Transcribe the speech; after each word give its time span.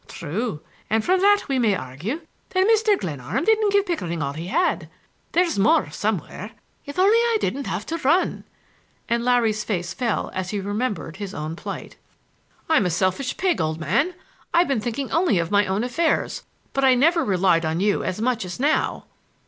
"True; 0.07 0.61
and 0.89 1.05
from 1.05 1.21
that 1.21 1.43
we 1.47 1.59
may 1.59 1.75
argue 1.75 2.21
that 2.49 2.67
Mr. 2.67 2.97
Glenarm 2.99 3.43
didn't 3.43 3.71
give 3.71 3.85
Pickering 3.85 4.19
all 4.19 4.33
he 4.33 4.47
had. 4.47 4.89
There's 5.33 5.59
more 5.59 5.91
somewhere. 5.91 6.53
If 6.87 6.97
only 6.97 7.19
I 7.19 7.37
didn't 7.39 7.67
have 7.67 7.85
to 7.85 7.99
run—" 7.99 8.43
and 9.07 9.23
Larry's 9.23 9.63
face 9.63 9.93
fell 9.93 10.31
as 10.33 10.49
he 10.49 10.59
remembered 10.59 11.17
his 11.17 11.35
own 11.35 11.55
plight. 11.55 11.97
"I'm 12.67 12.87
a 12.87 12.89
selfish 12.89 13.37
pig, 13.37 13.61
old 13.61 13.79
man! 13.79 14.15
I've 14.55 14.67
been 14.67 14.81
thinking 14.81 15.11
only 15.11 15.37
of 15.37 15.51
my 15.51 15.67
own 15.67 15.83
affairs. 15.83 16.41
But 16.73 16.83
I 16.83 16.95
never 16.95 17.23
relied 17.23 17.63
on 17.63 17.79
you 17.79 18.03
as 18.03 18.19
much 18.19 18.43
as 18.43 18.59
now!" 18.59 19.05